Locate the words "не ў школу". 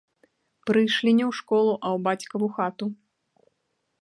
1.19-1.73